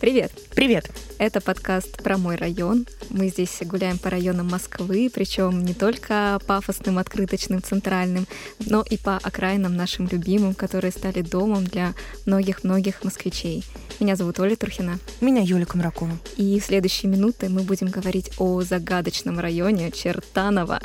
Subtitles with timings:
[0.00, 0.30] Привет!
[0.54, 0.90] Привет!
[1.18, 2.86] Это подкаст про мой район.
[3.10, 8.28] Мы здесь гуляем по районам Москвы, причем не только пафосным, открыточным, центральным,
[8.60, 11.94] но и по окраинам нашим любимым, которые стали домом для
[12.26, 13.64] многих-многих москвичей.
[13.98, 15.00] Меня зовут Оля Турхина.
[15.20, 16.16] Меня Юлия Комракова.
[16.36, 20.80] И в следующие минуты мы будем говорить о загадочном районе Чертаново,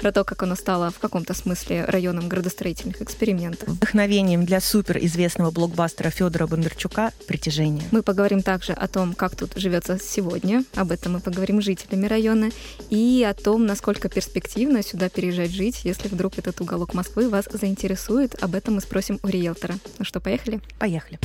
[0.00, 3.68] про то, как оно стало в каком-то смысле районом градостроительных экспериментов.
[3.68, 7.84] Вдохновением для суперизвестного блокбастера Федора Бондарчука «Притяжение».
[7.92, 12.06] Мы поговорим также о том, как тут живется сегодня, об этом мы поговорим с жителями
[12.06, 12.48] района,
[12.88, 18.42] и о том, насколько перспективно сюда переезжать жить, если вдруг этот уголок Москвы вас заинтересует.
[18.42, 19.74] Об этом мы спросим у риэлтора.
[19.98, 20.62] Ну что, поехали?
[20.78, 21.18] Поехали.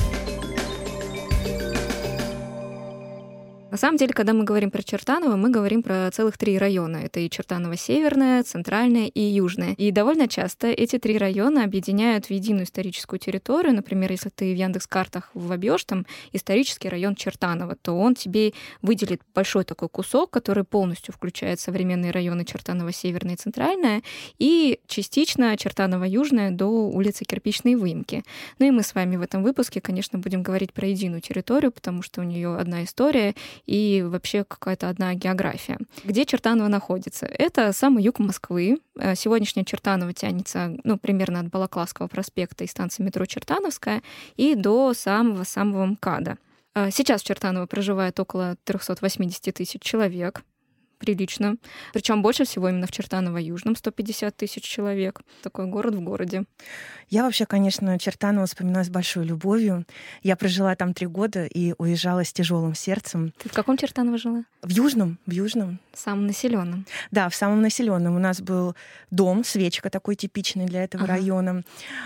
[3.74, 6.98] На самом деле, когда мы говорим про Чертаново, мы говорим про целых три района.
[6.98, 9.72] Это и Чертаново северное, центральное и южное.
[9.72, 13.74] И довольно часто эти три района объединяют в единую историческую территорию.
[13.74, 19.64] Например, если ты в Яндекс-картах вобьешь там исторический район Чертаново, то он тебе выделит большой
[19.64, 24.04] такой кусок, который полностью включает современные районы Чертаново северное и центральное,
[24.38, 28.22] и частично Чертаново южное до улицы Кирпичной выемки.
[28.60, 32.02] Ну и мы с вами в этом выпуске, конечно, будем говорить про единую территорию, потому
[32.02, 33.34] что у нее одна история,
[33.66, 35.78] и вообще какая-то одна география.
[36.04, 37.26] Где Чертаново находится?
[37.26, 38.78] Это самый юг Москвы.
[38.96, 44.02] Э, сегодняшняя Чертаново тянется ну, примерно от Балаклавского проспекта и станции метро Чертановская
[44.36, 46.38] и до самого-самого МКАДа.
[46.74, 50.42] Э, сейчас в Чертаново проживает около 380 тысяч человек
[51.04, 51.56] прилично.
[51.92, 55.20] Причем больше всего именно в Чертаново-Южном 150 тысяч человек.
[55.42, 56.44] Такой город в городе.
[57.10, 59.84] Я вообще, конечно, Чертаново вспоминаю с большой любовью.
[60.22, 63.32] Я прожила там три года и уезжала с тяжелым сердцем.
[63.42, 64.44] Ты в каком Чертаново жила?
[64.62, 65.78] В Южном, в Южном.
[65.92, 66.86] Самом населенном.
[67.10, 68.16] Да, в самом населенном.
[68.16, 68.74] У нас был
[69.10, 71.12] дом, свечка такой типичный для этого ага.
[71.12, 71.62] района.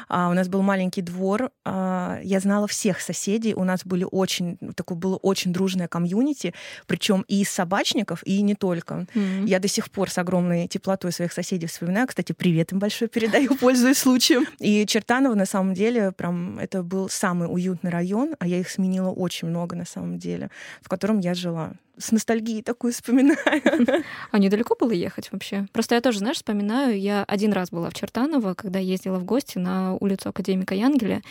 [0.09, 1.51] А, у нас был маленький двор.
[1.65, 3.55] А, я знала всех соседей.
[3.55, 6.53] У нас были очень, такое было очень дружное комьюнити,
[6.87, 8.88] причем и из собачников, и не только.
[8.95, 9.47] Mm-hmm.
[9.47, 12.07] Я до сих пор с огромной теплотой своих соседей вспоминаю.
[12.07, 14.47] Кстати, привет им большой передаю, пользуясь случаем.
[14.59, 19.11] И Чертаново, на самом деле, прям это был самый уютный район, а я их сменила
[19.11, 20.51] очень много, на самом деле,
[20.83, 23.39] в котором я жила с ностальгией такой вспоминаю.
[24.31, 25.67] А недалеко было ехать вообще?
[25.73, 29.59] Просто я тоже, знаешь, вспоминаю, я один раз была в Чертаново, когда ездила в гости
[29.59, 31.23] на улицу Академика Янгеля,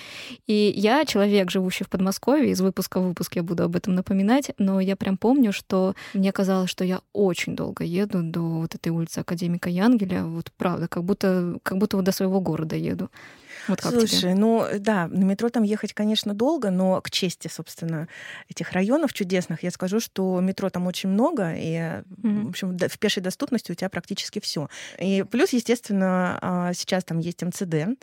[0.47, 4.51] и я человек, живущий в Подмосковье, из выпуска в выпуск я буду об этом напоминать,
[4.57, 8.89] но я прям помню, что мне казалось, что я очень долго еду до вот этой
[8.89, 13.09] улицы Академика Янгеля, вот правда, как будто, как будто вот до своего города еду.
[13.67, 14.35] Вот как Слушай, тебе?
[14.35, 18.07] ну да, на метро там ехать, конечно, долго, но к чести, собственно,
[18.50, 22.45] этих районов чудесных, я скажу, что метро там очень много, и, mm-hmm.
[22.45, 24.69] в общем, в пешей доступности у тебя практически все.
[25.00, 27.97] И плюс, естественно, а, сейчас там есть МЦД,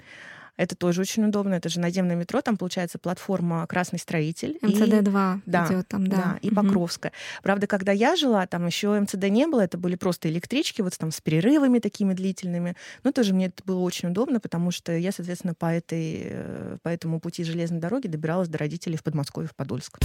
[0.56, 1.54] это тоже очень удобно.
[1.54, 2.40] Это же наземное метро.
[2.40, 4.58] Там получается платформа Красный строитель.
[4.62, 6.16] МЦД-2 да, идет там, да.
[6.16, 6.56] да и угу.
[6.56, 7.12] Покровская.
[7.42, 9.62] Правда, когда я жила, там еще МЦД не было.
[9.62, 12.76] Это были просто электрички, вот там с перерывами такими длительными.
[13.02, 16.88] Но тоже мне это было очень удобно, потому что я, соответственно, по, этой, э, по
[16.88, 19.98] этому пути железной дороги добиралась до родителей в Подмосковье, в Подольск.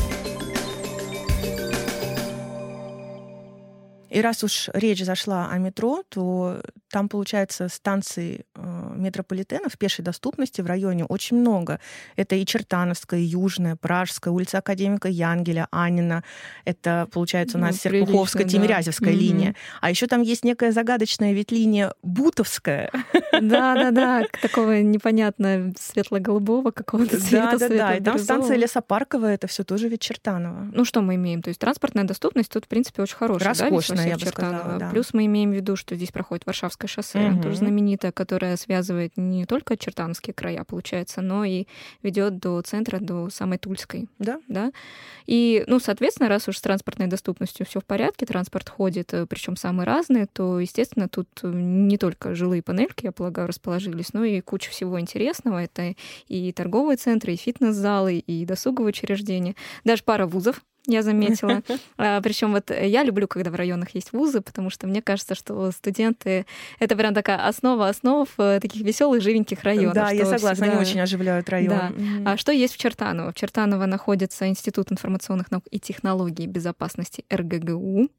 [4.10, 10.04] И раз уж речь зашла о метро, то там, получается, станций э, метрополитена в пешей
[10.04, 11.80] доступности в районе очень много.
[12.16, 16.24] Это и Чертановская, и Южная, Пражская, улица Академика Янгеля, Анина.
[16.66, 18.50] Это, получается, у нас ну, Серпуховская, да.
[18.50, 19.18] Тимирязевская mm-hmm.
[19.18, 19.56] линия.
[19.82, 22.92] А еще там есть некая загадочная ведь линия Бутовская.
[23.32, 27.58] Да-да-да, такого непонятно светло-голубого какого-то цвета.
[27.60, 30.70] Да-да-да, и там станция Лесопарковая, это все тоже ведь Чертаново.
[30.74, 31.42] Ну что мы имеем?
[31.42, 33.50] То есть транспортная доступность тут, в принципе, очень хорошая.
[33.50, 34.90] Роскошная, я бы сказала.
[34.92, 36.46] Плюс мы имеем в виду, что здесь проходит
[36.80, 37.44] Варшавское шоссе, угу.
[37.44, 41.66] тоже знаменитое, которое связывает не только чертановские края, получается, но и
[42.04, 44.08] ведет до центра, до самой Тульской.
[44.20, 44.40] Да.
[44.48, 44.72] да?
[45.26, 49.56] И, ну, соответственно, раз уж с транспортной доступностью все в порядке, транспорт ходит, э, причем
[49.56, 54.72] самый разный, то, естественно, тут не только жилые панельки, я полагаю, расположились, но и куча
[54.72, 55.64] всего интересного.
[55.64, 55.96] Это
[56.28, 59.56] и торговые центры, и фитнес-залы, и досуговые учреждения.
[59.84, 61.62] Даже пара вузов я заметила.
[61.98, 65.72] А, Причем вот я люблю, когда в районах есть вузы, потому что мне кажется, что
[65.72, 66.46] студенты
[66.80, 69.94] это прям такая основа основ э, таких веселых, живеньких районов.
[69.94, 70.72] Да, я согласна, всегда...
[70.72, 71.70] они очень оживляют район.
[71.70, 71.90] Да.
[71.90, 72.24] Mm-hmm.
[72.26, 73.32] А что есть в Чертаново?
[73.32, 78.10] В Чертаново находится Институт информационных наук и технологий безопасности РГГУ.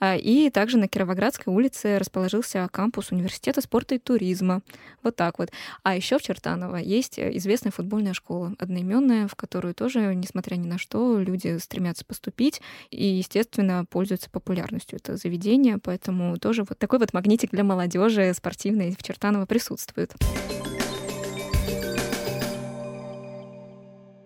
[0.00, 4.62] А, и также на Кировоградской улице расположился кампус Университета спорта и туризма.
[5.02, 5.50] Вот так вот.
[5.82, 10.78] А еще в Чертаново есть известная футбольная школа, одноименная, в которую тоже, несмотря ни на
[10.78, 12.60] что, люди стремятся поступить,
[12.90, 18.94] и, естественно, пользуется популярностью это заведение, поэтому тоже вот такой вот магнитик для молодежи спортивной
[18.96, 20.14] в Чертаново присутствует.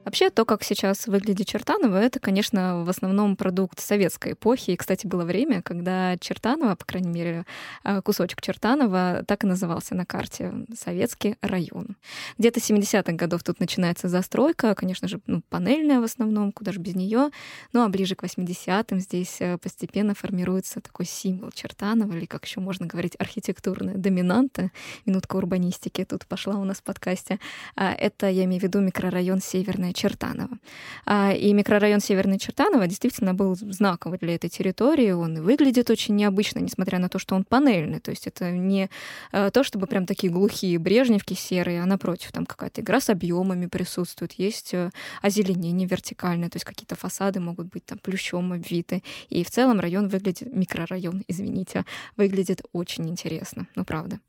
[0.06, 4.70] Вообще, то, как сейчас выглядит Чертаново, это, конечно, в основном продукт советской эпохи.
[4.70, 7.44] И, кстати, было время, когда Чертаново, по крайней мере,
[7.82, 11.96] а, кусочек Чертанова так и назывался на карте— Советский район.
[12.38, 16.94] Где-то 70-х годов тут начинается застройка, конечно же, ну, панельная в основном, куда же без
[16.94, 17.30] нее.
[17.72, 22.60] Ну, а ближе к 80-м здесь э, постепенно формируется такой символ Чертанова, или, как еще
[22.60, 24.70] можно говорить, архитектурная доминанта.
[25.04, 27.40] Минутка урбанистики тут пошла у нас в подкасте.
[27.74, 30.58] А, это, я имею в виду, микрорайон Северная Чертаново.
[31.06, 35.10] А, и микрорайон Северный Чертаново действительно был знаковый для этой территории.
[35.10, 38.00] Он выглядит очень необычно, несмотря на то, что он панельный.
[38.00, 38.90] То есть это не
[39.32, 43.66] а, то, чтобы прям такие глухие брежневки серые, а напротив, там какая-то игра с объемами
[43.66, 44.90] присутствует, есть э,
[45.22, 49.02] озеленение вертикальное, то есть какие-то фасады могут быть там плющом обвиты.
[49.30, 51.84] И в целом район выглядит, микрорайон, извините,
[52.16, 54.20] выглядит очень интересно, ну правда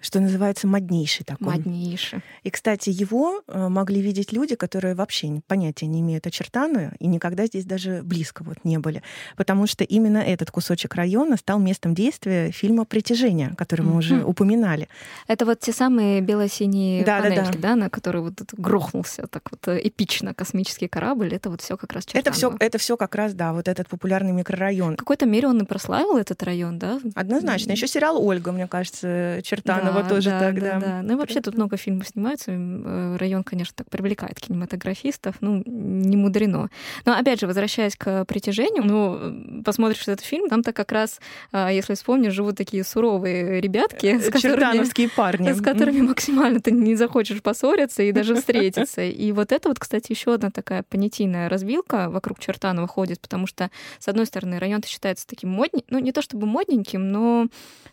[0.00, 1.54] что называется, моднейший такой.
[1.54, 2.20] Моднейший.
[2.44, 7.08] И, кстати, его э, могли видеть люди, которые вообще понятия не имеют о Чертанове и
[7.08, 9.02] никогда здесь даже близко вот не были.
[9.36, 13.98] Потому что именно этот кусочек района стал местом действия фильма «Притяжение», который мы mm-hmm.
[13.98, 14.88] уже упоминали.
[15.26, 17.58] Это вот те самые бело-синие да, панельки, да, да.
[17.58, 21.34] да, на которые вот грохнулся так вот э, эпично космический корабль.
[21.34, 22.28] Это вот все как раз Чертаново.
[22.28, 24.94] Это все, это все как раз, да, вот этот популярный микрорайон.
[24.94, 27.00] В какой-то мере он и прославил этот район, да?
[27.16, 27.72] Однозначно.
[27.72, 30.72] Еще сериал «Ольга», мне кажется, Чертанова Романова да, тоже да, тогда.
[30.74, 31.02] Да, да.
[31.02, 32.52] Ну и вообще тут много фильмов снимаются.
[32.52, 35.36] Э, район, конечно, так привлекает кинематографистов.
[35.40, 36.70] Ну, не мудрено.
[37.04, 41.20] Но опять же, возвращаясь к притяжению, ну, посмотришь этот фильм, там-то как раз,
[41.52, 45.52] а, если вспомнишь, живут такие суровые ребятки, с которыми, парни.
[45.52, 49.02] С которыми максимально ты не захочешь поссориться и даже встретиться.
[49.02, 53.70] И вот это вот, кстати, еще одна такая понятийная разбилка вокруг Чертанова ходит, потому что,
[53.98, 57.46] с одной стороны, район считается таким модненьким, ну, не то чтобы модненьким, но,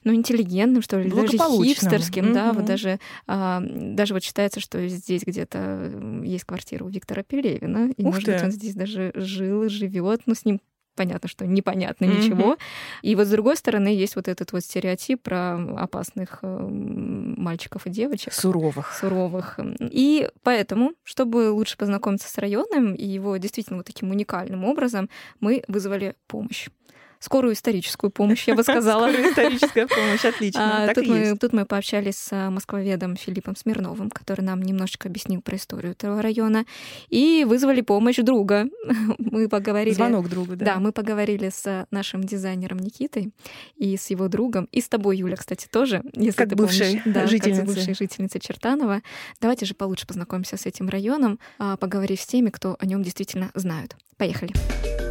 [0.04, 1.38] но интеллигентным, что ли, даже
[1.92, 2.34] mm-hmm.
[2.34, 7.92] да, вот даже, а, даже вот считается, что здесь где-то есть квартира у Виктора Пелевина,
[7.96, 10.60] и, может быть, он здесь даже жил, живет, но с ним
[10.96, 12.18] понятно, что непонятно mm-hmm.
[12.18, 12.58] ничего.
[13.02, 17.90] И вот с другой стороны есть вот этот вот стереотип про опасных э, мальчиков и
[17.90, 18.34] девочек.
[18.34, 18.94] Суровых.
[18.94, 19.60] Суровых.
[19.80, 25.10] И поэтому, чтобы лучше познакомиться с районом и его действительно вот таким уникальным образом,
[25.40, 26.70] мы вызвали помощь
[27.26, 29.10] скорую историческую помощь, я бы сказала.
[29.10, 30.90] Скорую историческая помощь, отлично.
[30.90, 35.42] А, тут, мы, тут мы пообщались с а, москвоведом Филиппом Смирновым, который нам немножечко объяснил
[35.42, 36.66] про историю этого района,
[37.10, 38.68] и вызвали помощь друга.
[39.18, 39.94] Мы поговорили...
[39.94, 40.66] Звонок другу, да?
[40.66, 43.34] Да, мы поговорили с нашим дизайнером Никитой
[43.76, 47.02] и с его другом, и с тобой, Юля, кстати, тоже, если как ты бывшей помнишь.
[47.06, 47.66] Да, жительницы.
[47.66, 49.02] как бывшей жительницы Чертанова.
[49.42, 53.52] Давайте же получше познакомимся с этим районом, а, поговорив с теми, кто о нем действительно
[53.56, 53.96] знают.
[54.18, 54.54] Поехали.
[54.54, 55.05] Поехали.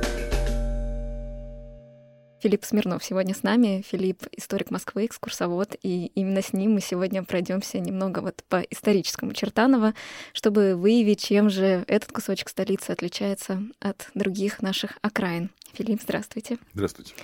[2.44, 3.82] Филипп Смирнов сегодня с нами.
[3.90, 9.32] Филипп— историк Москвы, экскурсовод, и именно с ним мы сегодня пройдемся немного вот по историческому
[9.32, 9.94] Чертаново,
[10.34, 15.52] чтобы выявить, чем же этот кусочек столицы отличается от других наших окраин.
[15.74, 16.58] Филипп, здравствуйте.
[16.72, 17.14] Здравствуйте.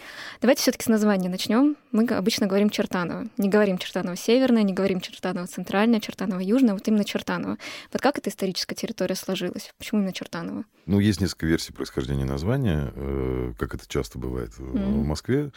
[0.40, 1.76] Давайте все-таки с названия начнем.
[1.92, 3.28] Мы обычно говорим Чертаново.
[3.38, 7.58] Не говорим Чертаново Северное, не говорим Чертаново Центральное, Чертаново Южное, вот именно Чертаново.
[7.92, 9.72] Вот как эта историческая территория сложилась?
[9.78, 10.64] Почему именно Чертаново?
[10.86, 15.00] Ну, есть несколько версий происхождения названия, э, как это часто бывает mm-hmm.
[15.00, 15.52] в Москве.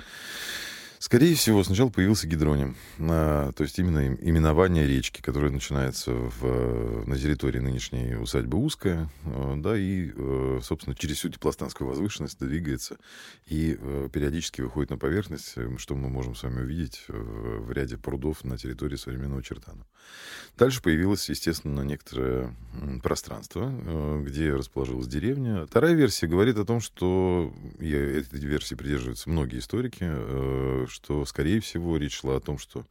[1.04, 7.18] Скорее всего, сначала появился гидроним, а, то есть именно именование речки, которая начинается в, на
[7.18, 12.96] территории нынешней усадьбы Узкая, а, да, и, э, собственно, через всю теплостанскую возвышенность двигается
[13.48, 17.98] и э, периодически выходит на поверхность, э, что мы можем с вами увидеть в ряде
[17.98, 19.86] прудов на территории современного Чертана.
[20.57, 22.56] Дальше появилось, естественно, некоторое
[23.02, 25.66] пространство, где расположилась деревня.
[25.66, 30.06] Вторая версия говорит о том, что, и этой версии придерживаются многие историки,
[30.94, 32.85] что, скорее всего, речь шла о том, что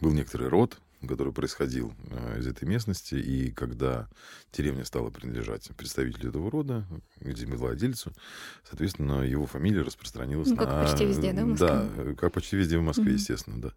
[0.00, 0.78] был некоторый род,
[1.08, 4.08] который происходил э, из этой местности, и когда
[4.52, 6.86] деревня стала принадлежать представителю этого рода,
[7.20, 8.12] землевладельцу,
[8.68, 10.84] соответственно, его фамилия распространилась ну, как на...
[10.84, 11.68] почти везде, да, в Москве?
[11.68, 13.14] Да, как почти везде в Москве, mm-hmm.
[13.14, 13.72] естественно, да.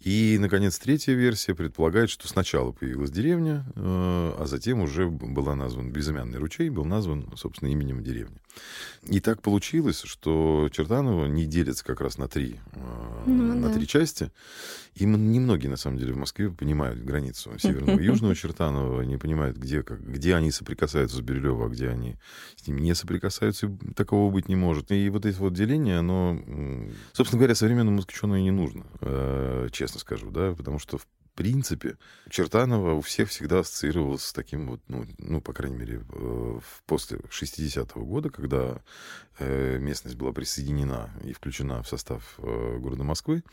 [0.00, 5.90] И, наконец, третья версия предполагает, что сначала появилась деревня, э, а затем уже была назван
[5.90, 8.38] безымянный ручей, был назван, собственно, именем деревни.
[9.04, 13.74] И так получилось, что Чертаново не делится как раз на три, э, ну, на да.
[13.74, 14.30] три части.
[14.94, 19.56] И немногие, на самом деле, в Москве понимают границу северного и южного Чертанова, не понимают,
[19.56, 22.16] где, как, где они соприкасаются с Бирюлево, а где они
[22.56, 24.90] с ними не соприкасаются, такого быть не может.
[24.90, 26.38] И вот это вот деление, оно,
[27.12, 31.96] собственно говоря, современному москвичу и не нужно, э, честно скажу, да, потому что в принципе,
[32.28, 37.18] Чертанова у всех всегда ассоциировалась с таким вот, ну, ну по крайней мере, э, после
[37.18, 38.82] 60-го года, когда
[39.38, 43.44] э, местность была присоединена и включена в состав города Москвы,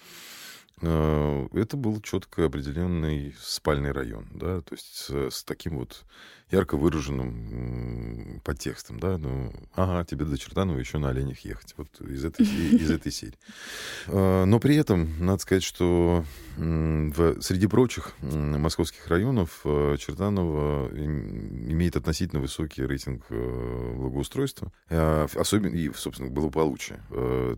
[0.81, 6.05] это был четко определенный спальный район, да, то есть с, с таким вот
[6.51, 12.23] ярко выраженным подтекстом, да, ну, ага, тебе до Чертанова еще на оленях ехать, вот из
[12.23, 13.37] этой, из этой серии.
[14.07, 16.23] Э, но при этом, надо сказать, что
[16.55, 26.29] в, среди прочих московских районов э, Чертаново имеет относительно высокий рейтинг благоустройства, особенно и, собственно,
[26.29, 27.01] благополучия.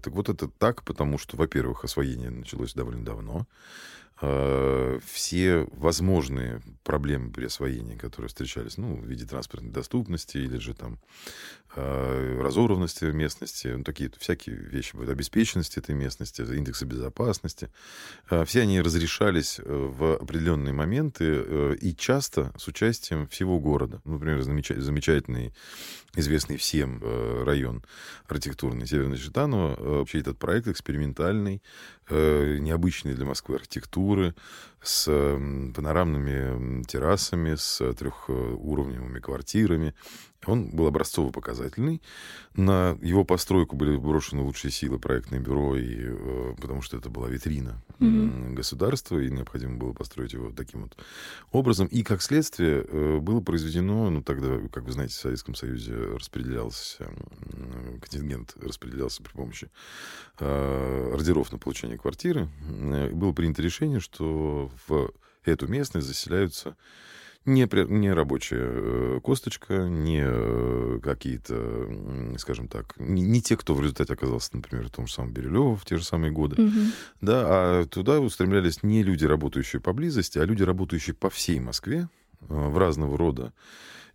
[0.02, 3.48] Так вот это так, потому что, во-первых, освоение началось довольно давно.
[4.20, 10.74] Э, все возможные проблемы при освоении, которые встречались, ну, в виде транспортной доступности или же
[10.74, 10.98] там
[11.76, 17.70] э, разорванности местности, ну, такие всякие вещи, обеспеченности этой местности, индексы безопасности,
[18.32, 24.02] э, все они разрешались в определенные моменты и часто с участием всего города.
[24.04, 25.54] Например, замечательный,
[26.16, 27.04] известный всем
[27.44, 27.84] район
[28.28, 31.62] архитектурный Северный Читаново, вообще этот проект экспериментальный,
[32.10, 34.36] необычный для Москвы архитектуры, архитектуры
[34.88, 35.06] с
[35.76, 39.94] панорамными террасами, с трехуровневыми квартирами.
[40.46, 42.02] Он был образцово-показательный.
[42.56, 47.28] На его постройку были брошены лучшие силы проектное бюро, и, э, потому что это была
[47.28, 48.54] витрина mm-hmm.
[48.54, 50.98] государства, и необходимо было построить его таким вот
[51.52, 51.88] образом.
[51.88, 57.10] И, как следствие, э, было произведено, ну, тогда, как вы знаете, в Советском Союзе распределялся,
[58.00, 59.70] контингент распределялся при помощи
[60.40, 62.48] э, ордеров на получение квартиры.
[63.12, 65.12] Было принято решение, что в
[65.44, 66.76] эту местность заселяются
[67.48, 71.90] не, не рабочая э, косточка, не э, какие-то,
[72.38, 75.78] скажем так, не, не те, кто в результате оказался, например, в том же самом Бирюлево
[75.78, 76.80] в те же самые годы, угу.
[77.22, 82.10] да, а туда устремлялись не люди, работающие поблизости, а люди, работающие по всей Москве
[82.42, 83.54] э, в разного рода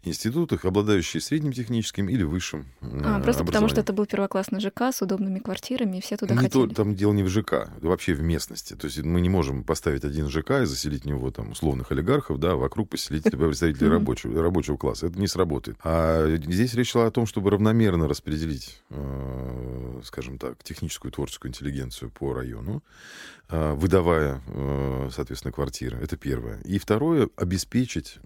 [0.04, 2.66] институтах, обладающие средним техническим или высшим
[3.04, 6.40] А, просто потому что это был первоклассный ЖК с удобными квартирами, и все туда не
[6.40, 6.68] хотели.
[6.68, 8.74] То, там дело не в ЖК, вообще в местности.
[8.74, 12.38] То есть мы не можем поставить один ЖК и заселить в него там условных олигархов,
[12.38, 15.06] да, вокруг поселить представителей рабочего, рабочего класса.
[15.06, 15.76] Это не сработает.
[15.82, 22.10] А здесь речь шла о том, чтобы равномерно распределить, э, скажем так, техническую творческую интеллигенцию
[22.10, 22.82] по району,
[23.41, 25.98] э, выдавая, э, соответственно, квартиры.
[25.98, 26.60] Это первое.
[26.60, 28.18] И второе, обеспечить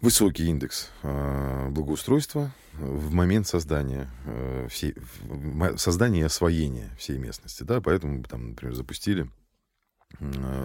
[0.00, 4.94] высокий индекс Э, благоустройства в момент создания э, всей,
[5.76, 9.28] создания и освоения всей местности, да, поэтому там, например, запустили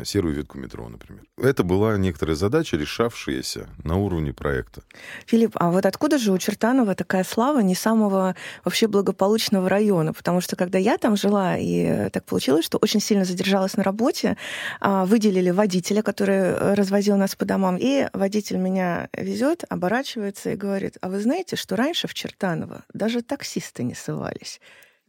[0.04, 1.24] серую ветку метро, например.
[1.38, 4.82] Это была некоторая задача, решавшаяся на уровне проекта.
[5.26, 8.36] Филипп, а вот откуда же у Чертанова такая слава не самого
[8.66, 10.14] вообще благополучного района?
[10.14, 14.38] Потому что когда я там жила, и так получилось, что очень сильно задержалась на работе,
[14.80, 20.98] а, выделили водителя, который развозил нас по домам, и водитель меня везет, оборачивается и говорит,
[21.02, 24.60] а вы знаете, что раньше в Чертаново даже таксисты не ссывались?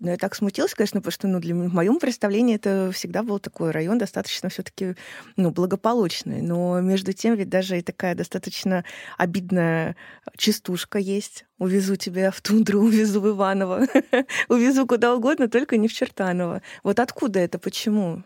[0.00, 3.38] Но я так смутилась, конечно, потому что ну, для, в моем представлении это всегда был
[3.38, 4.96] такой район достаточно все-таки
[5.36, 6.42] ну, благополучный.
[6.42, 8.84] Но между тем ведь даже и такая достаточно
[9.18, 9.96] обидная
[10.36, 11.46] частушка есть.
[11.58, 13.86] Увезу тебя в тундру, увезу в Иваново,
[14.48, 16.62] увезу куда угодно, только не в Чертаново.
[16.82, 18.24] Вот откуда это, почему?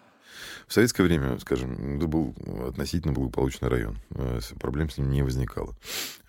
[0.66, 2.35] В советское время, скажем, это был
[2.66, 3.99] относительно благополучный район.
[4.11, 5.75] Э, проблем с ним не возникало.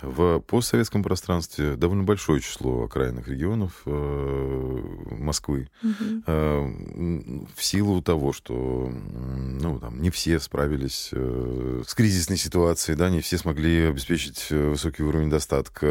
[0.02, 5.70] В постсоветском пространстве довольно большое число окраинных регионов э, Москвы.
[5.84, 7.48] Угу.
[7.56, 13.38] В силу того, что ну, там, не все справились с кризисной ситуацией, да, не все
[13.38, 15.86] смогли обеспечить высокий уровень достатка.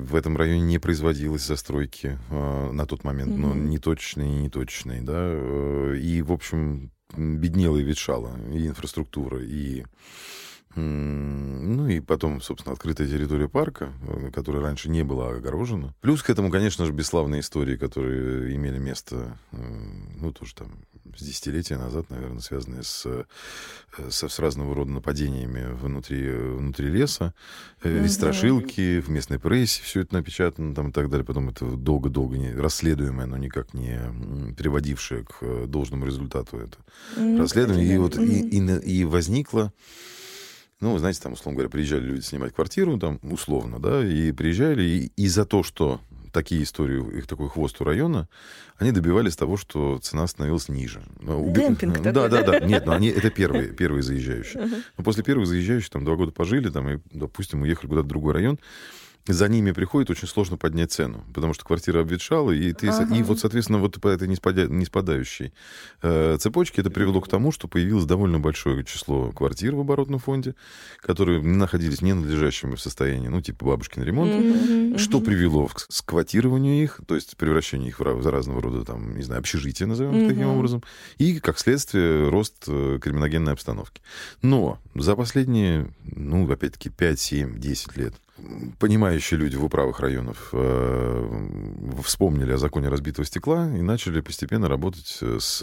[0.00, 3.40] В этом районе не производилось застройки на тот момент, угу.
[3.40, 5.00] но неточной и неточной.
[5.02, 5.34] Да,
[5.94, 9.84] и, в общем, беднела и ветшала и инфраструктура, и
[10.76, 15.94] ну и потом, собственно, открытая территория парка, э, которая раньше не была огорожена.
[16.00, 19.56] Плюс к этому, конечно же, бесславные истории, которые имели место, э,
[20.20, 20.72] ну, тоже там
[21.16, 23.24] с десятилетия назад, наверное, связанные с, э,
[24.08, 27.34] с, с разного рода нападениями внутри, внутри леса.
[27.82, 31.24] Ведь страшилки в местной прессе, все это напечатано там и так далее.
[31.24, 34.00] Потом это долго-долго не расследуемое, но никак не
[34.56, 36.78] приводившее к должному результату это
[37.16, 37.94] расследование.
[37.94, 39.72] И вот и, и, и возникло
[40.84, 45.12] ну, знаете, там, условно говоря, приезжали люди снимать квартиру, там, условно, да, и приезжали, и,
[45.16, 45.98] и за то, что
[46.30, 48.28] такие истории, их такой хвост у района,
[48.76, 51.02] они добивались того, что цена становилась ниже.
[51.20, 52.28] Ну, Демпинг Да, такой.
[52.28, 52.66] да, да.
[52.66, 54.68] Нет, но они, это первые, первые заезжающие.
[54.98, 58.34] Но после первых заезжающих там два года пожили, там, и, допустим, уехали куда-то в другой
[58.34, 58.58] район,
[59.26, 63.14] за ними приходит, очень сложно поднять цену, потому что квартира обветшала, и, ты, ага.
[63.14, 65.52] и вот, соответственно, вот по этой не спадающей
[66.02, 70.54] э, цепочке это привело к тому, что появилось довольно большое число квартир в оборотном фонде,
[71.00, 74.98] которые находились в ненадлежащем состоянии, ну, типа бабушкин ремонт, mm-hmm.
[74.98, 79.38] что привело к сквотированию их, то есть превращению их в разного рода, там, не знаю,
[79.40, 80.28] общежития, назовем mm-hmm.
[80.28, 80.82] таким образом,
[81.16, 84.02] и, как следствие, рост э, криминогенной обстановки.
[84.42, 88.14] Но за последние, ну, опять-таки, 5, 7, 10 лет
[88.78, 91.48] понимающие люди в управах районов э,
[92.02, 95.58] вспомнили о законе разбитого стекла и начали постепенно работать с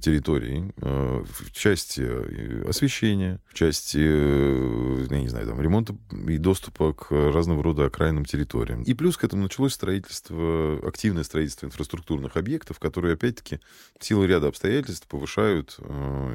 [0.00, 6.92] территорией э, в части э, освещения, в части, я не знаю, там, ремонта и доступа
[6.92, 8.82] к разного рода окраинным территориям.
[8.82, 13.60] И плюс к этому началось строительство, активное строительство инфраструктурных объектов, которые, опять-таки,
[13.98, 15.78] в силу ряда обстоятельств повышают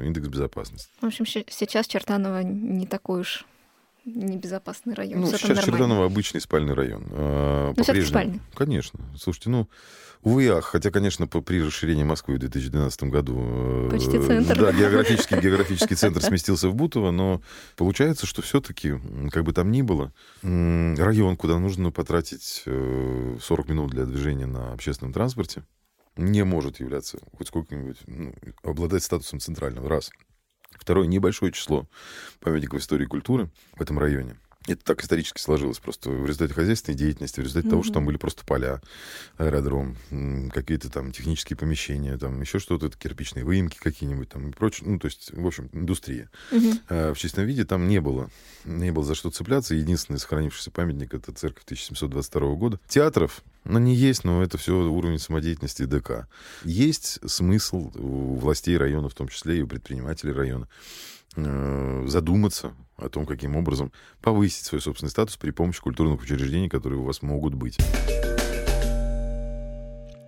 [0.02, 0.88] индекс безопасности.
[1.00, 3.44] В общем, сейчас Чертаново не такой уж
[4.06, 5.20] небезопасный район.
[5.20, 7.04] Ну, сейчас Черданово обычный спальный район.
[7.10, 8.40] А, ну, все спальный.
[8.54, 9.00] Конечно.
[9.18, 9.68] Слушайте, ну,
[10.22, 13.36] увы, ах, хотя, конечно, по, при расширении Москвы в 2012 году...
[13.38, 14.58] Э, Почти центр.
[14.58, 17.42] Да, географический, географический центр сместился в Бутово, но
[17.76, 18.94] получается, что все-таки,
[19.30, 24.72] как бы там ни было, район, куда нужно потратить 40 э, минут для движения на
[24.72, 25.64] общественном транспорте,
[26.16, 30.10] не может являться хоть сколько-нибудь, ну, обладать статусом центрального, раз.
[30.78, 31.86] Второе, небольшое число
[32.40, 34.36] памятников истории и культуры в этом районе.
[34.66, 37.70] Это так исторически сложилось просто в результате хозяйственной деятельности, в результате mm-hmm.
[37.70, 38.80] того, что там были просто поля,
[39.36, 39.96] аэродром,
[40.52, 44.88] какие-то там технические помещения, там еще что-то, кирпичные выемки какие-нибудь там и прочее.
[44.88, 46.30] Ну, то есть, в общем, индустрия.
[46.50, 46.80] Mm-hmm.
[46.88, 48.30] А в чистом виде там не было.
[48.64, 49.74] Не было за что цепляться.
[49.74, 52.80] Единственный сохранившийся памятник— это церковь 1722 года.
[52.88, 56.28] Театров ну, не есть, но это все уровень самодеятельности ДК.
[56.64, 60.68] Есть смысл у властей района, в том числе и у предпринимателей района,
[61.36, 67.04] задуматься о том, каким образом повысить свой собственный статус при помощи культурных учреждений, которые у
[67.04, 67.78] вас могут быть.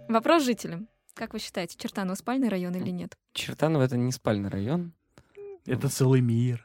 [0.09, 0.89] Вопрос жителям.
[1.15, 3.17] Как вы считаете, Чертаново спальный район или нет?
[3.33, 4.93] Чертаново— это не спальный район.
[5.67, 6.65] Это целый мир.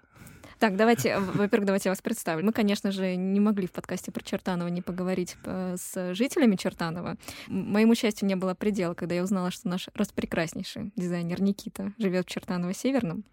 [0.59, 2.45] Так, давайте, во-первых, давайте я вас представлю.
[2.45, 7.17] Мы, конечно же, не могли в подкасте про Чертанова не поговорить э, с жителями Чертанова.
[7.47, 12.29] Моему счастью не было предела, когда я узнала, что наш распрекраснейший дизайнер Никита живет в
[12.29, 13.25] Чертаново Северном.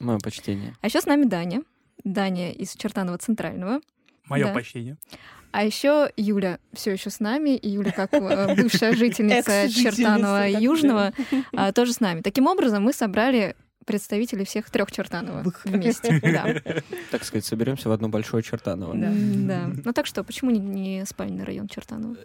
[0.00, 0.74] Мое почтение.
[0.80, 1.62] А еще с нами Даня.
[2.04, 3.80] Даня из Чертанова Центрального.
[4.26, 4.54] Мое да.
[4.54, 4.96] почтение.
[5.50, 11.12] А еще Юля все еще с нами, и Юля, как э, бывшая жительница Чертанова Южного,
[11.52, 12.20] а, тоже с нами.
[12.20, 13.56] Таким образом, мы собрали
[13.88, 16.20] представители всех трех Чертановых вместе.
[17.10, 18.94] Так сказать, соберемся в одно большое Чертаново.
[18.94, 19.70] Да.
[19.84, 22.16] Ну так что, почему не спальный район Чертанова?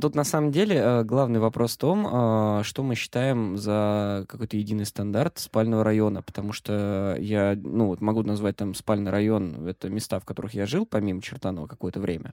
[0.00, 4.56] Тут на самом деле э, главный вопрос в том, э, что мы считаем за какой-то
[4.56, 10.20] единый стандарт спального района, потому что я ну, могу назвать там спальный район, это места,
[10.20, 12.32] в которых я жил, помимо Чертанова, какое-то время.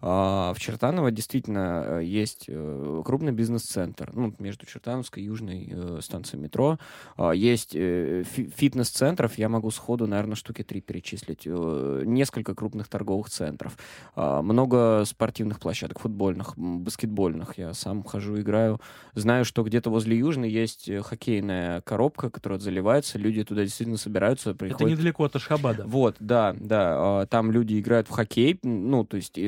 [0.00, 5.98] А, в Чертаново действительно э, есть э, крупный бизнес-центр, ну, между Чертановской и Южной э,
[6.02, 6.78] станцией метро.
[7.16, 11.46] А, есть фитнес-центров, я могу сходу, наверное, штуки три перечислить.
[11.46, 13.76] Несколько крупных торговых центров.
[14.14, 17.58] А, много спортивных площадок, футбольных, баскетбольных.
[17.58, 18.80] Я сам хожу, играю.
[19.14, 24.54] Знаю, что где-то возле Южной есть хоккейная коробка, которая заливается, люди туда действительно собираются.
[24.54, 24.80] Приходят...
[24.82, 25.84] Это недалеко от Ашхабада.
[25.86, 27.26] Вот, да, да.
[27.26, 29.38] Там люди играют в хоккей, ну, то есть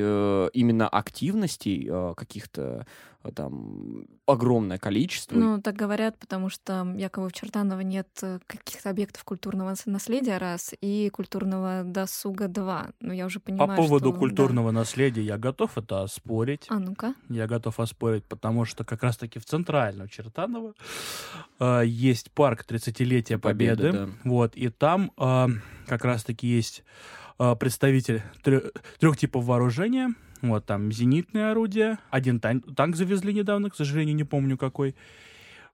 [0.49, 2.87] именно активностей э, каких-то
[3.23, 5.37] э, там огромное количество.
[5.37, 10.75] Ну, так говорят, потому что якобы в Чертаново нет э, каких-то объектов культурного наследия, раз,
[10.81, 12.91] и культурного досуга, два.
[13.01, 14.81] Ну, я уже понимаю, По поводу что, культурного да.
[14.81, 16.67] наследия я готов это оспорить.
[16.69, 17.15] А ну-ка.
[17.29, 20.75] Я готов оспорить, потому что как раз-таки в центральном Чертаново
[21.59, 23.89] э, есть парк 30-летия Победы.
[23.89, 24.09] Победы да.
[24.25, 25.47] Вот, и там э,
[25.87, 26.85] как раз-таки есть
[27.39, 31.99] э, представитель трех типов вооружения— вот там зенитные орудия.
[32.11, 34.95] Один тан- танк завезли недавно, к сожалению, не помню какой.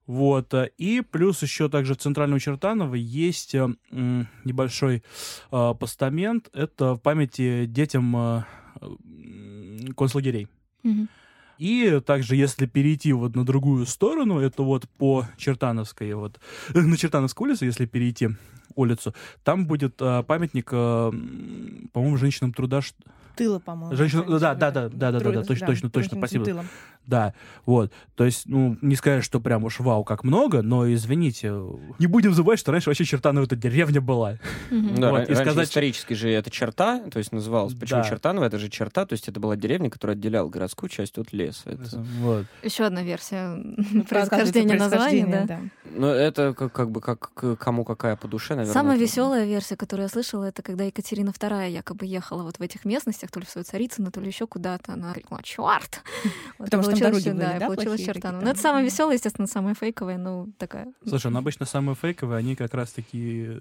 [0.07, 0.53] Вот.
[0.53, 5.03] Э, и плюс еще также в Центральном Чертаново есть э, небольшой
[5.51, 6.49] э, постамент.
[6.53, 8.45] Это в памяти детям
[9.95, 10.47] концлагерей.
[10.83, 11.07] Mm-hmm.
[11.57, 16.39] И также, если перейти вот на другую сторону, это вот по Чертановской, вот
[16.73, 18.29] на Чертановской улице, если перейти
[18.77, 19.13] улицу,
[19.43, 21.11] там будет э, памятник, э,
[21.91, 22.81] по-моему, женщинам труда,
[23.35, 23.95] тыла, по-моему.
[23.95, 26.45] Женщина, да, да, да, да, да, да, да, точно, точно, точно, спасибо.
[26.45, 26.65] Тылом.
[27.07, 27.33] Да,
[27.65, 27.91] вот.
[28.15, 31.53] То есть, ну, не сказать, что прям уж вау, как много, но, извините,
[31.99, 34.37] не будем забывать, что раньше вообще Чертаново это деревня была.
[34.69, 35.69] Да, вот, и сказать...
[35.69, 38.09] исторически же это черта, то есть называлось, почему да.
[38.09, 41.61] Чертаново, это же черта, то есть это была деревня, которая отделяла городскую часть от леса.
[41.71, 42.05] Это...
[42.19, 42.45] Вот.
[42.61, 45.45] Еще одна версия ну, происхождения названия, да.
[45.45, 45.59] да.
[45.85, 48.73] Ну, это как, как бы как кому какая по душе, наверное.
[48.73, 52.83] Самая веселая версия, которую я слышала, это когда Екатерина II якобы ехала вот в этих
[52.83, 54.93] местностях, то ли в свою Царицыно, то ли еще куда-то.
[54.93, 56.01] Она крикнула «Черт!»
[56.57, 58.41] Потому что дороги были, да, да получилась Чертанова.
[58.41, 60.93] Ну, это самая веселая, естественно, самая фейковая, ну, такая.
[61.07, 63.59] Слушай, ну, обычно самые фейковые, они как раз-таки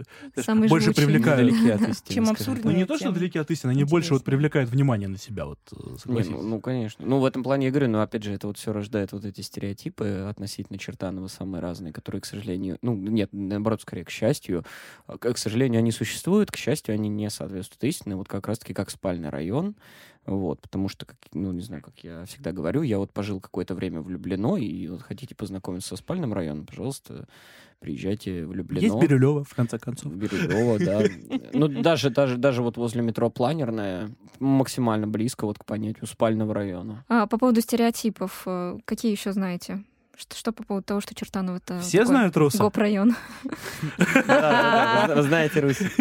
[0.68, 1.54] больше привлекают.
[2.08, 2.64] Чем абсурднее.
[2.64, 5.58] Ну, не то, что далеки от истины, они больше вот привлекают внимание на себя, вот,
[6.04, 7.04] ну, ну, конечно.
[7.06, 10.26] Ну, в этом плане игры, но, опять же, это вот все рождает вот эти стереотипы
[10.28, 14.64] относительно Чертанова самые разные, которые, к сожалению, ну, нет, наоборот, скорее, к счастью,
[15.06, 18.90] а, к сожалению, они существуют, к счастью, они не соответствуют истине, вот как раз-таки как
[18.90, 19.74] спальный район,
[20.26, 23.74] вот, потому что, как, ну, не знаю, как я всегда говорю, я вот пожил какое-то
[23.74, 27.26] время влюблено, и вот хотите познакомиться со спальным районом, пожалуйста,
[27.78, 28.82] приезжайте в Люблино.
[28.82, 30.12] Есть Бирюлево, в конце концов.
[30.12, 31.02] Бирюлево, да.
[31.52, 34.10] Ну, даже, даже, даже вот возле метро Планерная
[34.40, 37.04] максимально близко вот к понятию спального района.
[37.08, 39.84] А, по поводу стереотипов, э, какие еще знаете?
[40.18, 42.56] Что, что по поводу того, что Чертанов это Все знают Руса?
[42.56, 43.14] Гоп-район.
[43.98, 45.92] Вы знаете Русик.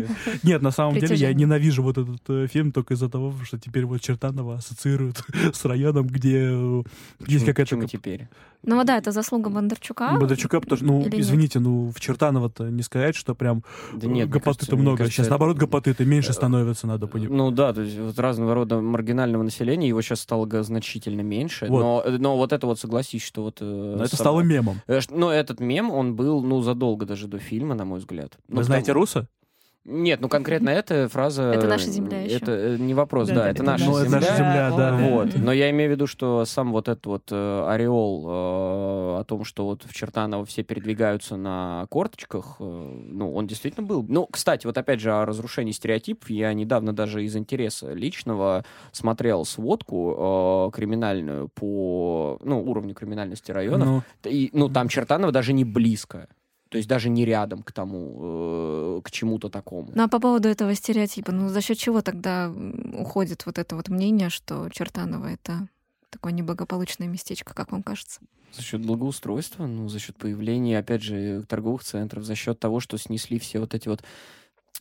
[0.42, 3.86] Нет, на самом деле я ненавижу вот этот э, фильм только из-за того, что теперь
[3.86, 5.22] вот Чертанова ассоциируют
[5.54, 6.84] с районом, где э,
[7.28, 7.76] есть какая-то...
[7.76, 8.30] Почему теперь?
[8.66, 10.18] Ну да, это заслуга Бондарчука.
[10.20, 15.06] Бондарчука, потому что, ну, извините, ну, в Чертаново-то не сказать, что прям нет, гопоты-то много.
[15.06, 17.32] Сейчас, наоборот, гопоты-то меньше э, становятся, надо понимать.
[17.32, 21.68] Ну да, то есть вот разного рода маргинального населения, его сейчас стало значительно меньше.
[21.68, 22.04] Но
[22.36, 23.58] вот это вот, согласись, что вот...
[24.06, 24.82] Это стало мемом.
[25.10, 28.38] Но этот мем, он был, ну, задолго даже до фильма, на мой взгляд.
[28.48, 29.28] Вы ну, знаете Руса?
[29.86, 31.44] Нет, ну конкретно эта фраза...
[31.44, 32.38] Это наша земля еще.
[32.38, 34.18] Это э, не вопрос, да, да это, это наша ну, земля.
[34.18, 34.98] Это наша земля, да.
[34.98, 35.36] Вот.
[35.36, 39.44] Но я имею в виду, что сам вот этот вот э, ореол э, о том,
[39.44, 44.04] что вот в Чертаново все передвигаются на корточках, э, ну, он действительно был.
[44.10, 46.32] Ну, кстати, вот опять же о разрушении стереотипов.
[46.32, 53.88] Я недавно даже из интереса личного смотрел сводку э, криминальную по, ну, уровню криминальности районов.
[53.88, 54.30] Ну.
[54.32, 56.28] И, ну, там Чертаново даже не близко.
[56.70, 59.92] То есть даже не рядом к тому, э, к чему-то такому.
[59.94, 62.52] Ну а по поводу этого стереотипа, ну за счет чего тогда
[62.94, 65.68] уходит вот это вот мнение, что Чертаново это
[66.10, 68.22] такое неблагополучное местечко, как вам кажется?
[68.54, 72.98] За счет благоустройства, ну, за счет появления, опять же, торговых центров, за счет того, что
[72.98, 74.02] снесли все вот эти вот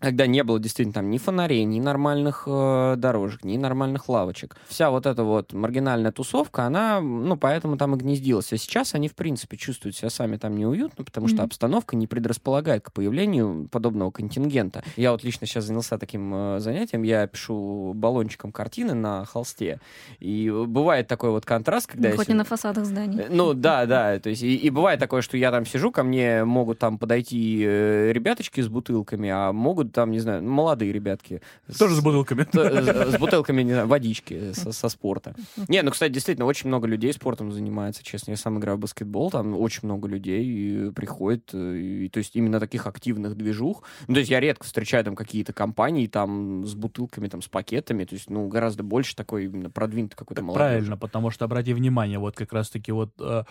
[0.00, 4.56] когда не было действительно там ни фонарей, ни нормальных э, дорожек, ни нормальных лавочек.
[4.68, 8.52] Вся вот эта вот маргинальная тусовка, она, ну, поэтому там и гнездилась.
[8.52, 11.34] А сейчас они, в принципе, чувствуют себя сами там неуютно, потому mm-hmm.
[11.34, 14.82] что обстановка не предрасполагает к появлению подобного контингента.
[14.96, 19.80] Я вот лично сейчас занялся таким э, занятием, я пишу баллончиком картины на холсте,
[20.18, 22.10] и бывает такой вот контраст, когда...
[22.10, 23.20] Ну, хоть не на фасадах зданий.
[23.20, 26.02] Э, ну, да, да, то есть, и, и бывает такое, что я там сижу, ко
[26.02, 30.92] мне могут там подойти э, ребяточки с бутылками, а могут могут там, не знаю, молодые
[30.92, 31.40] ребятки.
[31.78, 32.46] Тоже с, с бутылками.
[32.54, 35.34] С, с бутылками, не знаю, водички со, со спорта.
[35.68, 38.32] Не, ну, кстати, действительно, очень много людей спортом занимается, честно.
[38.32, 42.60] Я сам играю в баскетбол, там очень много людей приходит, э, и, то есть именно
[42.60, 43.82] таких активных движух.
[44.08, 48.04] Ну, то есть я редко встречаю там какие-то компании там с бутылками, там с пакетами,
[48.04, 50.66] то есть, ну, гораздо больше такой именно продвинутый какой-то молодежь.
[50.66, 53.44] Правильно, потому что, обрати внимание, вот как раз-таки вот э,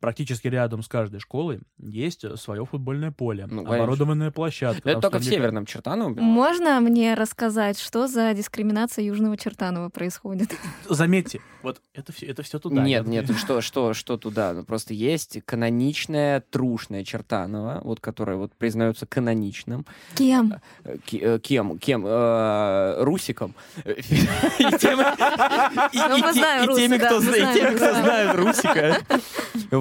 [0.00, 4.88] практически рядом с каждой школой есть свое футбольное поле, ну, оборудованная площадка.
[4.88, 6.18] Это только в Северном Чертаново.
[6.20, 10.50] Можно мне рассказать, что за дискриминация Южного Чертанова происходит?
[10.88, 12.82] Заметьте, вот это все, это все туда.
[12.82, 14.52] Нет, нет, нет что, что, что туда?
[14.54, 19.86] Ну, просто есть каноничная трушная Чертанова, вот которая вот признается каноничным.
[20.16, 20.54] Кем?
[20.84, 21.78] Э, э, кем?
[21.78, 22.04] Кем?
[22.06, 23.54] Э, Русиком.
[23.84, 23.92] И
[24.78, 27.20] теми, кто
[27.94, 28.98] знает Русика.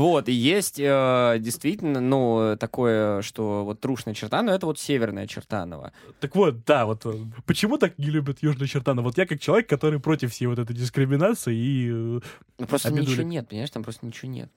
[0.09, 5.27] Вот, и есть э, действительно, ну, такое, что вот трушная черта, но это вот северная
[5.27, 5.93] Чертанова.
[6.19, 7.13] Так вот, да, вот э,
[7.45, 9.09] почему так не любят Южную Чертанову?
[9.09, 11.89] Вот я как человек, который против всей вот этой дискриминации и...
[11.91, 12.19] Э,
[12.57, 13.11] ну, просто обидули.
[13.11, 14.49] ничего нет, понимаешь, там просто ничего нет.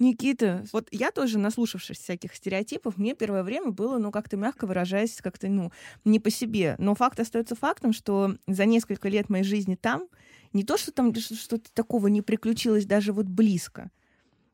[0.00, 5.20] Никита, вот я тоже, наслушавшись всяких стереотипов, мне первое время было, ну, как-то мягко выражаясь,
[5.22, 5.70] как-то, ну,
[6.04, 6.74] не по себе.
[6.78, 10.08] Но факт остается фактом, что за несколько лет моей жизни там
[10.52, 13.90] не то, что там что-то такого не приключилось даже вот близко,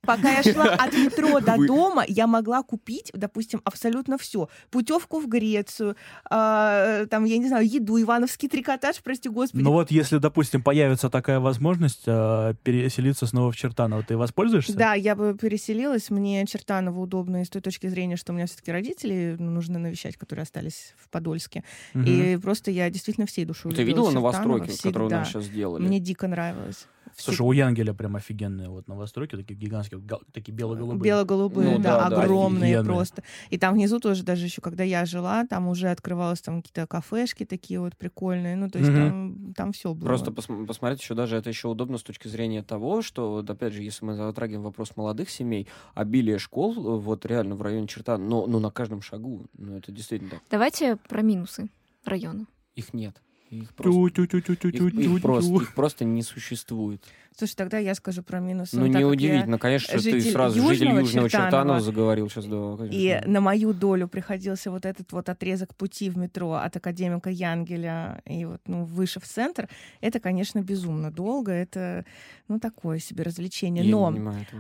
[0.04, 4.48] Пока я шла от метро до дома, я могла купить, допустим, абсолютно все.
[4.70, 5.94] Путевку в Грецию,
[6.28, 9.62] э, там, я не знаю, еду, ивановский трикотаж, прости господи.
[9.62, 14.76] Ну вот, если, допустим, появится такая возможность э, переселиться снова в Чертаново, ты воспользуешься?
[14.76, 16.10] Да, я бы переселилась.
[16.10, 20.42] Мне Чертаново удобно с той точки зрения, что у меня все-таки родители нужно навещать, которые
[20.42, 21.62] остались в Подольске.
[21.94, 22.04] Угу.
[22.04, 25.82] И просто я действительно всей душой Ты видела новостройки, которые у нас сейчас сделали?
[25.82, 26.88] Мне дико нравилось.
[27.16, 30.00] Слушай, у Янгеля прям офигенные вот новостройки, такие гигантские,
[30.32, 31.02] такие бело-голубые.
[31.02, 33.22] Бело-голубые, ну, да, да, огромные да, просто.
[33.50, 37.44] И там внизу тоже, даже еще когда я жила, там уже открывалось там какие-то кафешки
[37.44, 38.56] такие вот прикольные.
[38.56, 39.08] Ну, то есть mm-hmm.
[39.08, 40.06] там, там все было.
[40.06, 43.72] Просто пос- посмотреть еще даже это еще удобно с точки зрения того, что, вот опять
[43.72, 48.46] же, если мы затрагиваем вопрос молодых семей, обилие школ вот реально в районе черта, но,
[48.46, 49.46] но на каждом шагу.
[49.56, 50.42] Ну, это действительно так.
[50.50, 51.68] Давайте про минусы
[52.04, 52.46] района.
[52.74, 53.20] Их нет.
[53.52, 57.04] Их просто, их, их, просто, их просто не существует.
[57.36, 58.78] Слушай, тогда я скажу про минусы.
[58.78, 62.44] Ну, неудивительно, конечно, что ты сразу Южного житель Южного Чертанова, Чертанова заговорил сейчас.
[62.46, 62.94] Да, конечно.
[62.94, 68.22] И на мою долю приходился вот этот вот отрезок пути в метро от академика Янгеля
[68.26, 69.68] и вот, ну, выше в центр.
[70.00, 71.52] Это, конечно, безумно долго.
[71.52, 72.04] Это,
[72.48, 73.84] ну, такое себе развлечение.
[73.84, 74.14] Я Но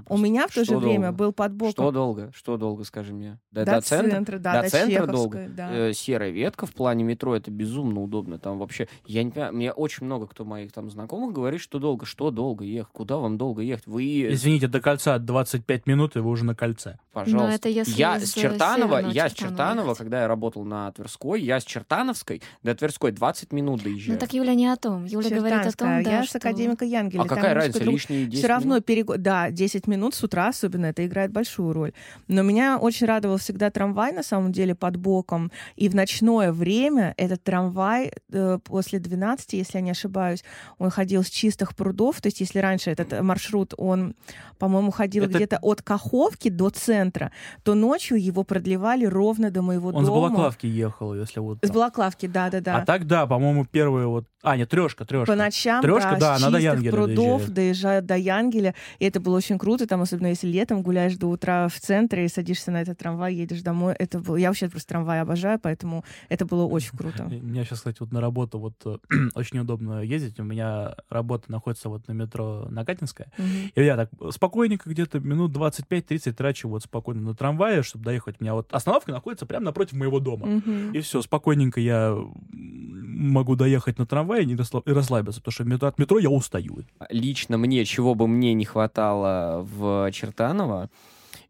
[0.08, 1.72] у меня в то же время был под боком...
[1.72, 2.32] Что долго?
[2.34, 3.38] Что долго, скажи мне?
[3.50, 4.10] До, до, до центра?
[4.10, 4.38] центра?
[4.38, 5.46] Да, до, до центра долго?
[5.48, 5.70] Да.
[5.72, 8.38] Э, серая ветка в плане метро, это безумно удобно.
[8.38, 8.81] Там вообще...
[9.06, 12.06] Я не понимаю, мне очень много кто моих там знакомых говорит, что долго.
[12.06, 12.64] Что долго?
[12.64, 12.92] ехать?
[12.92, 13.86] Куда вам долго ехать?
[13.86, 14.32] Вы...
[14.32, 16.98] Извините, до кольца 25 минут, и вы уже на кольце.
[17.12, 17.48] Пожалуйста.
[17.48, 19.98] Но это если я с Чертанова, я с Чертанова, ехать.
[19.98, 24.14] когда я работал на Тверской, я с Чертановской до Тверской 20 минут доезжаю.
[24.14, 25.04] Ну так Юля не о том.
[25.04, 26.32] Юля говорит о том, да, Я что...
[26.32, 27.22] с академика Янгеля.
[27.22, 29.16] А какая разница, лишние 10 Все равно, перего...
[29.16, 31.92] да, 10 минут с утра особенно, это играет большую роль.
[32.28, 35.50] Но меня очень радовал всегда трамвай, на самом деле, под боком.
[35.76, 40.44] И в ночное время этот трамвай э, после 12, если я не ошибаюсь,
[40.78, 44.14] он ходил с чистых прудов, то есть если раньше этот маршрут, он,
[44.58, 45.34] по-моему, ходил это...
[45.34, 47.32] где-то от Каховки до центра,
[47.64, 50.06] то ночью его продлевали ровно до моего он дома.
[50.06, 51.58] Он с Балаклавки ехал, если вот...
[51.60, 52.78] С Балаклавки, да-да-да.
[52.78, 54.24] А тогда, по-моему, первые вот...
[54.42, 55.26] А, нет, трешка, трешка.
[55.30, 59.36] По ночам, трешка, да, да она до Янгеля прудов доезжают до Янгеля, и это было
[59.36, 62.98] очень круто, там, особенно если летом гуляешь до утра в центре и садишься на этот
[62.98, 64.36] трамвай, едешь домой, это было...
[64.36, 67.24] Я вообще просто трамвай обожаю, поэтому это было очень круто.
[67.26, 69.00] У меня сейчас, кстати, вот на работу вот
[69.34, 73.72] очень удобно ездить, у меня работа находится вот на метро Накатинская, mm-hmm.
[73.74, 78.36] и я так спокойненько где-то минут 25-30 трачу вот спокойно на трамвае, чтобы доехать.
[78.40, 80.46] У меня вот остановка находится прямо напротив моего дома.
[80.46, 80.96] Mm-hmm.
[80.96, 82.16] И все, спокойненько я
[82.52, 84.56] могу доехать на трамвае и
[84.92, 86.84] расслабиться, потому что от метро я устаю.
[87.10, 90.90] Лично мне, чего бы мне не хватало в Чертаново,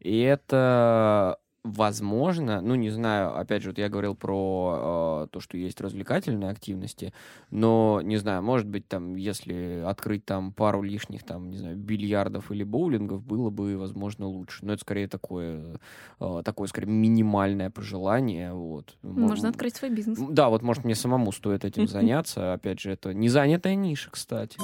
[0.00, 5.80] это возможно, ну не знаю, опять же, вот я говорил про э, то, что есть
[5.80, 7.12] развлекательные активности,
[7.50, 12.50] но не знаю, может быть, там, если открыть там пару лишних, там, не знаю, бильярдов
[12.50, 14.64] или боулингов, было бы, возможно, лучше.
[14.64, 15.78] Но это скорее такое,
[16.18, 18.52] э, такое скорее минимальное пожелание.
[18.52, 18.96] Вот.
[19.02, 20.18] Можно открыть свой бизнес.
[20.30, 22.54] Да, вот может мне самому стоит этим заняться.
[22.54, 24.58] Опять же, это не занятая ниша, кстати.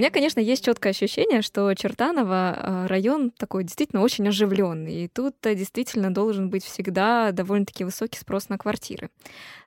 [0.00, 5.08] У меня, конечно, есть четкое ощущение, что Чертаново э, район такой действительно очень оживленный, и
[5.08, 9.10] тут э, действительно должен быть всегда довольно-таки высокий спрос на квартиры.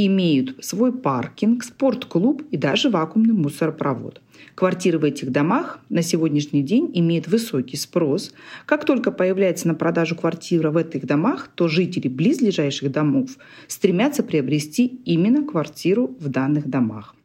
[0.06, 4.22] имеют свой паркинг, спортклуб и даже вакуумный мусоропровод.
[4.54, 8.32] Квартиры в этих домах на сегодняшний день имеют высокий спрос.
[8.68, 13.32] Как только появляется на продажу квартира в этих домах, то жители близлежащих домов
[13.68, 17.16] стремятся приобрести именно квартиру в данных домах.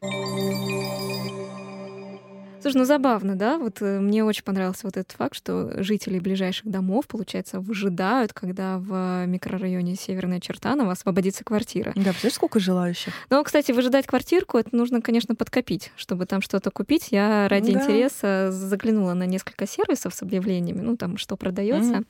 [2.62, 3.58] Слушай, ну забавно, да?
[3.58, 8.78] Вот э, мне очень понравился вот этот факт, что жители ближайших домов, получается, выжидают, когда
[8.78, 11.92] в микрорайоне Северная Чертанова освободится квартира.
[11.96, 13.12] Да, представляешь, сколько желающих?
[13.30, 17.08] Ну, кстати, выжидать квартирку, это нужно, конечно, подкопить, чтобы там что-то купить.
[17.10, 17.80] Я ради да.
[17.80, 21.94] интереса заглянула на несколько сервисов с объявлениями, ну, там, что продается.
[21.94, 22.06] Mm-hmm.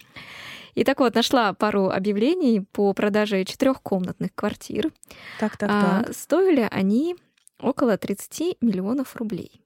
[0.74, 4.90] И так вот, нашла пару объявлений по продаже четырехкомнатных квартир.
[5.38, 6.14] Так, так, а, так.
[6.14, 7.16] Стоили они
[7.58, 9.62] около 30 миллионов рублей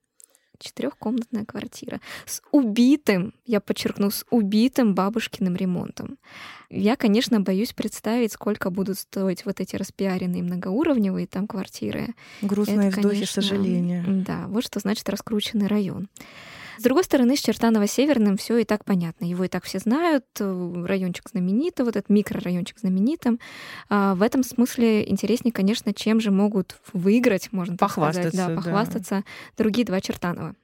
[0.58, 6.18] четырехкомнатная квартира с убитым, я подчеркну, с убитым бабушкиным ремонтом.
[6.68, 12.14] Я, конечно, боюсь представить, сколько будут стоить вот эти распиаренные многоуровневые там квартиры.
[12.42, 14.04] Грустные Это, вздохи конечно, сожаления.
[14.06, 16.08] Да, вот что значит раскрученный район.
[16.78, 19.24] С другой стороны, с Чертаново-Северным все и так понятно.
[19.24, 23.40] Его и так все знают, райончик знаменитый, вот этот микрорайончик знаменитым.
[23.88, 29.14] А в этом смысле интереснее, конечно, чем же могут выиграть, можно так сказать, да, похвастаться
[29.16, 29.24] да.
[29.56, 30.54] другие два Чертанова.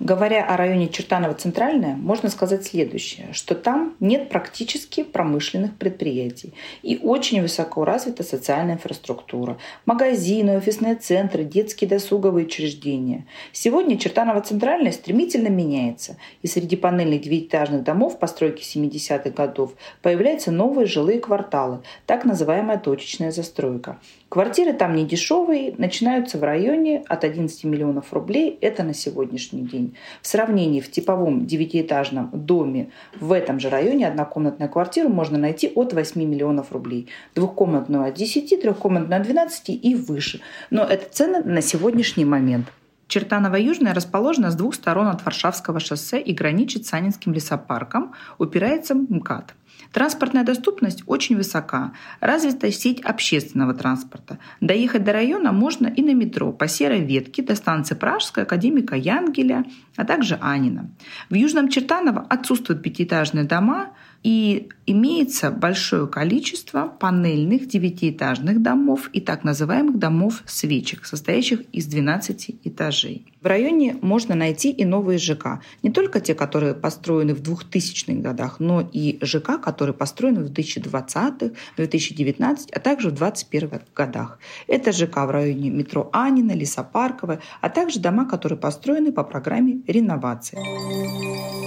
[0.00, 6.52] Говоря о районе Чертаново-Центральное, можно сказать следующее, что там нет практически промышленных предприятий
[6.82, 13.26] и очень высоко развита социальная инфраструктура, магазины, офисные центры, детские досуговые учреждения.
[13.52, 21.20] Сегодня Чертаново-Центральное стремительно меняется, и среди панельных девятиэтажных домов постройки 70-х годов появляются новые жилые
[21.20, 24.00] кварталы, так называемая точечная застройка.
[24.28, 28.58] Квартиры там не дешевые, начинаются в районе от 11 миллионов рублей.
[28.60, 29.83] Это на сегодняшний день.
[30.22, 35.92] В сравнении в типовом девятиэтажном доме в этом же районе однокомнатную квартиру можно найти от
[35.92, 37.08] 8 миллионов рублей.
[37.34, 40.40] Двухкомнатную от 10, трехкомнатную от 12 и выше.
[40.70, 42.66] Но это цены на сегодняшний момент.
[43.08, 49.54] Чертаново-Южная расположена с двух сторон от Варшавского шоссе и граничит с Анинским лесопарком, упирается МКАД–
[49.92, 54.38] Транспортная доступность очень высока, развита сеть общественного транспорта.
[54.60, 59.64] Доехать до района можно и на метро по серой ветке до станции Пражская, академика Янгеля,
[59.96, 60.90] а также Анина.
[61.30, 63.90] В Южном Чертаново отсутствуют пятиэтажные дома–
[64.24, 72.56] и имеется большое количество панельных девятиэтажных домов и так называемых домов свечек, состоящих из 12
[72.64, 73.26] этажей.
[73.42, 75.60] В районе можно найти и новые ЖК.
[75.82, 81.54] Не только те, которые построены в 2000-х годах, но и ЖК, которые построены в 2020-х,
[81.76, 84.38] 2019 а также в 2021 годах.
[84.66, 91.63] Это ЖК в районе метро Анина, Лесопарковая, а также дома, которые построены по программе реновации.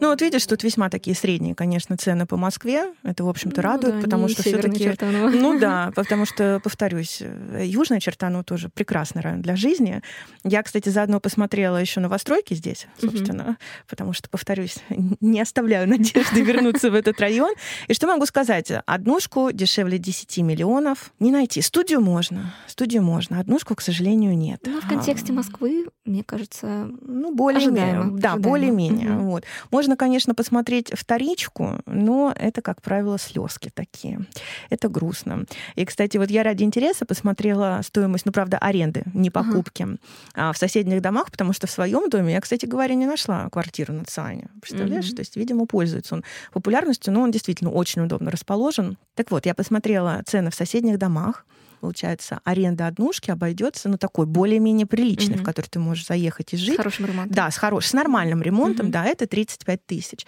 [0.00, 2.92] Ну вот видишь, тут весьма такие средние, конечно, цены по Москве.
[3.02, 4.92] Это, в общем-то, ну, радует, да, потому что все-таки...
[5.00, 7.22] Ну да, потому что, повторюсь,
[7.58, 10.02] Южная Чертанова тоже прекрасный район для жизни.
[10.44, 13.56] Я, кстати, заодно посмотрела еще новостройки здесь, собственно, угу.
[13.88, 14.76] потому что, повторюсь,
[15.20, 17.54] не оставляю надежды вернуться в этот район.
[17.88, 18.70] И что могу сказать?
[18.84, 21.62] Однушку дешевле 10 миллионов не найти.
[21.62, 24.60] Студию можно, студию можно, однушку, к сожалению, нет.
[24.66, 28.18] Ну, в контексте Москвы, мне кажется, ну, более-менее.
[28.18, 29.12] Да, более-менее.
[29.16, 29.44] Вот.
[29.86, 34.26] Можно конечно, посмотреть вторичку, но это, как правило, слезки такие.
[34.68, 35.44] Это грустно.
[35.76, 39.98] И, кстати, вот я ради интереса посмотрела стоимость, ну, правда, аренды, не покупки, ага.
[40.34, 43.92] а в соседних домах, потому что в своем доме я, кстати говоря, не нашла квартиру
[43.92, 44.48] на Циане.
[44.60, 45.06] Представляешь?
[45.06, 45.14] Угу.
[45.14, 48.98] То есть, видимо, пользуется он популярностью, но он действительно очень удобно расположен.
[49.14, 51.46] Так вот, я посмотрела цены в соседних домах
[51.80, 55.40] получается, аренда однушки обойдется, ну, такой более-менее приличный, mm-hmm.
[55.40, 56.74] в который ты можешь заехать и жить.
[56.74, 57.34] С хорошим ремонтом.
[57.34, 58.90] Да, с, хорош, с нормальным ремонтом, mm-hmm.
[58.90, 60.26] да, это 35 тысяч.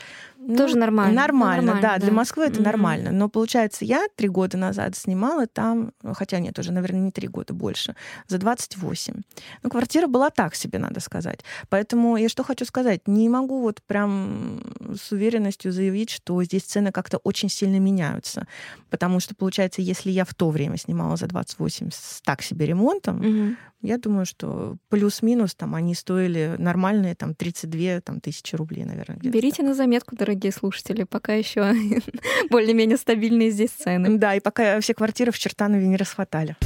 [0.57, 1.15] Тоже ну, нормально.
[1.15, 2.65] Нормально, нормально да, да, для Москвы это mm-hmm.
[2.65, 3.11] нормально.
[3.13, 7.53] Но, получается, я три года назад снимала там, хотя нет, уже, наверное, не три года,
[7.53, 7.95] больше,
[8.29, 9.15] за 28.
[9.63, 11.41] Ну, квартира была так себе, надо сказать.
[11.69, 14.63] Поэтому я что хочу сказать, не могу вот прям
[14.99, 18.47] с уверенностью заявить, что здесь цены как-то очень сильно меняются.
[18.89, 23.21] Потому что, получается, если я в то время снимала за 28 с так себе ремонтом,
[23.21, 23.57] mm-hmm.
[23.83, 29.19] я думаю, что плюс-минус там они стоили нормальные там 32 там, тысячи рублей, наверное.
[29.19, 31.75] Берите на заметку, дорогие дорогие слушатели, пока еще
[32.51, 34.19] более-менее стабильные здесь цены.
[34.19, 36.57] Да, и пока все квартиры в Чертанове не расхватали.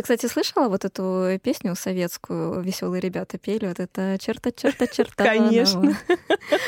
[0.00, 3.66] Ты, кстати, слышала вот эту песню советскую «Веселые ребята» пели?
[3.66, 5.24] Вот это «Черта, черта, черта».
[5.26, 5.94] Конечно.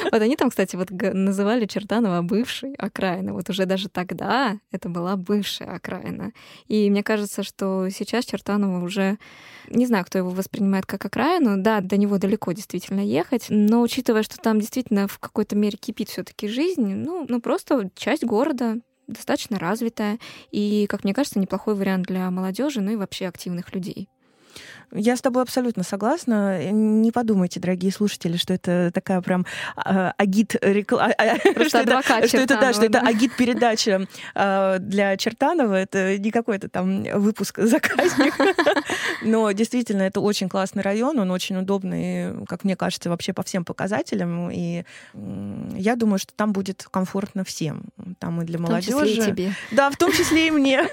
[0.05, 3.33] Вот они там, кстати, вот называли Чертанова бывшей окраиной.
[3.33, 6.33] Вот уже даже тогда это была бывшая окраина.
[6.68, 9.16] И мне кажется, что сейчас Чертанова уже...
[9.71, 11.57] Не знаю, кто его воспринимает как окраину.
[11.57, 13.47] Да, до него далеко действительно ехать.
[13.49, 17.88] Но учитывая, что там действительно в какой-то мере кипит все таки жизнь, ну, ну просто
[17.97, 18.77] часть города,
[19.12, 20.18] достаточно развитая
[20.51, 24.09] и, как мне кажется, неплохой вариант для молодежи, ну и вообще активных людей.
[24.94, 26.70] Я с тобой абсолютно согласна.
[26.70, 29.46] Не подумайте, дорогие слушатели, что это такая прям
[29.77, 31.14] э, агит реклама.
[31.16, 35.75] А, что, это, что это, да, что это агит передача э, для Чертанова.
[35.75, 38.35] Это не какой-то там выпуск заказник.
[39.25, 43.65] Но действительно, это очень классный район, он очень удобный, как мне кажется, вообще по всем
[43.65, 44.51] показателям.
[44.51, 47.85] И я думаю, что там будет комфортно всем.
[48.19, 48.93] Там и для молодежи.
[48.93, 49.53] В том числе и тебе.
[49.71, 50.83] Да, в том числе и мне.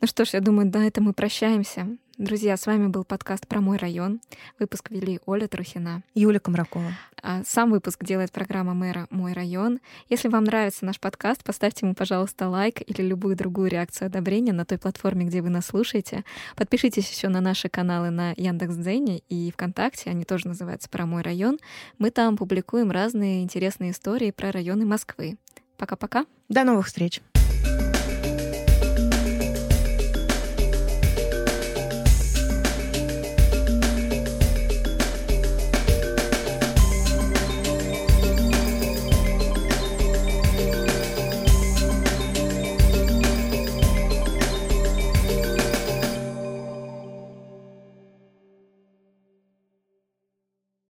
[0.00, 1.86] Ну что ж, я думаю, на этом мы прощаемся.
[2.22, 4.20] Друзья, с вами был подкаст про мой район.
[4.60, 6.04] Выпуск вели Оля Трухина.
[6.14, 6.92] Юля Комракова.
[7.20, 9.80] А сам выпуск делает программа мэра «Мой район».
[10.08, 14.64] Если вам нравится наш подкаст, поставьте ему, пожалуйста, лайк или любую другую реакцию одобрения на
[14.64, 16.22] той платформе, где вы нас слушаете.
[16.54, 21.58] Подпишитесь еще на наши каналы на Яндекс.Дзене и ВКонтакте, они тоже называются «Про мой район».
[21.98, 25.38] Мы там публикуем разные интересные истории про районы Москвы.
[25.76, 26.26] Пока-пока.
[26.48, 27.20] До новых встреч.